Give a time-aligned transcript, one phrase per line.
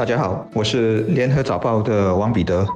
[0.00, 2.66] 大家好，我是联合早报的王彼得。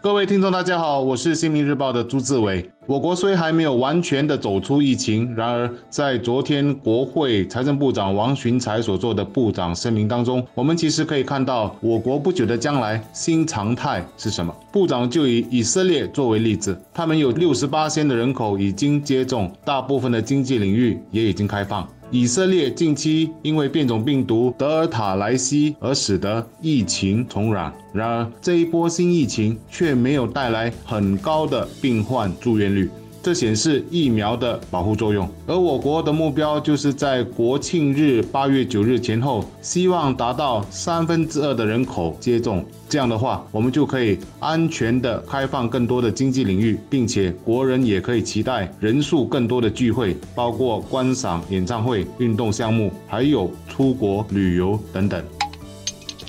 [0.00, 2.70] 各位听众，大家好，我是新民日报的朱志伟。
[2.86, 14.54] 我国虽还没有完全的走出疫情，然而在昨天国会财政部长王群才所做的部长声明当中，我们其实可以看到我国不久的将来新常态是什么。
[14.70, 21.84] 部长就以以色列作为例子，他们有六十八千的人口已经接种，大部分的经济领域也已经开放。
[22.12, 32.90] 以色列近期因为变种病毒德尔塔来袭而使得疫情重燃，然而这一波新疫情却没有带来很高的病患住院率。
[33.22, 42.64] 这显示疫苗的保护作用，而我国的目标就是在国庆日八月九日前后，希望达到三分之二的人口接种。
[42.88, 55.22] 这样的话，我们就可以安全的开放更多的经济领域，并且国人也可以期待人数更多的聚会，包括观赏演唱会、运动项目，还有出国旅游等等。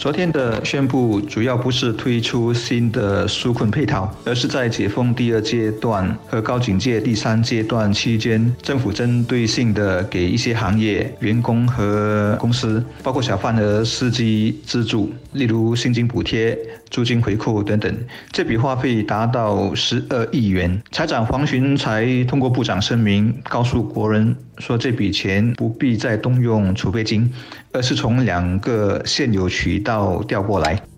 [0.01, 16.57] 昨天的宣布主要不是推出新的纾困配套，而是在解封第二阶段和高警戒第三阶段期间，政府针对性的给一些行业、员工和公司，包括小贩和司机资助，例如薪金补贴、
[16.89, 17.95] 租金回扣等等。
[18.31, 20.81] 这笔花费达到十二亿元。
[20.91, 24.35] 财长黄循才通过部长声明告诉国人。
[24.57, 27.27] 说这笔钱不必再动用储备金，
[27.71, 30.90] 而是从两个现有渠道要调过来。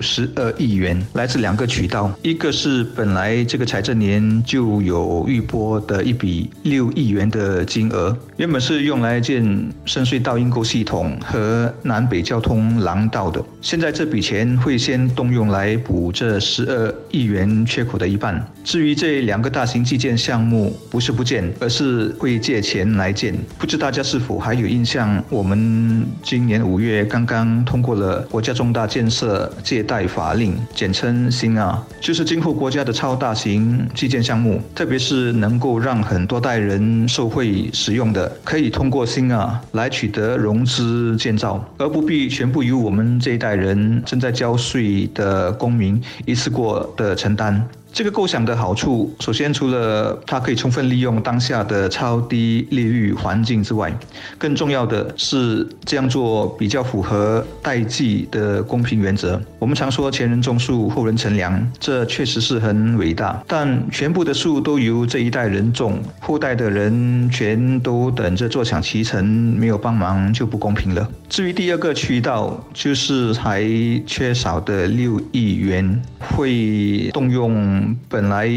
[0.00, 9.42] 十二亿元来自两个渠道，一个是本来这个财政年就有预拨的一笔六亿元的金额，原本是用来建
[9.84, 13.44] 深隧道应购系统和南北交通廊道的。
[13.60, 18.46] 现在这笔钱会先动用来补这十二亿元缺口的一半。
[18.62, 23.34] 至于这两个大型基建项目，不是不建，而是会借钱来建。
[23.58, 25.22] 不知大家是否还有印象？
[25.28, 29.87] 我们今年五月刚刚通过了国家重大建设借。
[29.88, 47.66] 代法令，简称新啊，就是今后国家的超大型基建项目，特别是能够让很多代人受惠使用的，可以通过新啊来取得融资建造，而不必全部由我们这一代人正在交税的公民一次过的承担。
[47.98, 53.92] 这个构想的好处，首先除了它可以充分利用当下的超低利率环境之外，
[54.38, 59.42] 更重要的是这样做比较符合代际的公平原则。
[59.58, 63.42] 我们常说前人种树，后人乘凉，这确实是很伟大。
[63.48, 71.10] 但全部的树都由这一代人种，后代的人全都等着坐享其成，没有帮忙就不公平了。
[71.28, 73.60] 至于第二个渠道，就是还
[74.06, 77.87] 缺少的六亿元，会动用。
[78.08, 78.48] 本来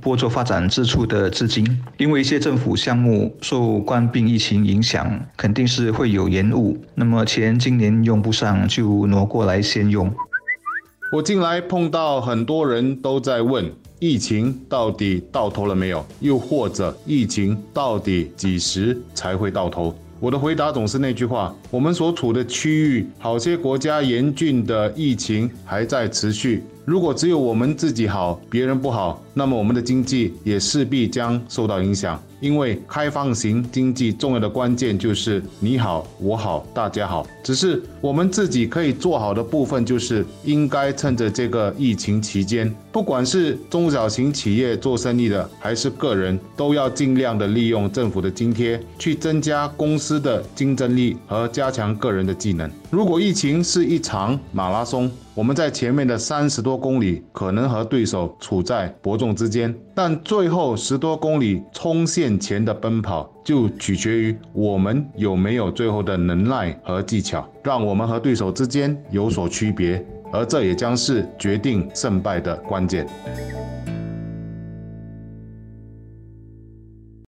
[0.00, 1.66] 拨作发展支出的资金，
[1.96, 6.76] 因为一些政府项目受冠病疫情影响，肯定是会有延误。
[6.94, 10.12] 那么钱今年用不上，就挪过来先用。
[11.12, 16.06] 我近来碰到很多人都在问：疫情到底到头了没有？
[16.20, 19.94] 又或者疫情到底几时才会到头？
[20.20, 26.62] 我的回答总是那句话：我们所处的区域，好些国家严峻的疫情还在持续。
[26.90, 32.20] 如果只有我们自己好，别人不好，那么我们的经济也势必将受到影响。
[32.40, 37.24] 因为开放型经济重要的关键就是你好我好大家好。
[37.44, 52.68] 只是我们自己可以做好的部分，就是应该趁着这个疫情期间，不管是中小型企业做生意的，还是个人，都要尽量的利用政府的津贴，去增加公司的竞争力和加强个人的技能。
[52.90, 73.06] 如果疫情是一场马拉松，我们在前面的三十多公里可能和对手处在伯仲之间，但最后十多公里冲线前的奔跑就取决于我们有没有最后的能耐和技巧，让我们和对手之间有所区别，而这也将是决定胜败的关键。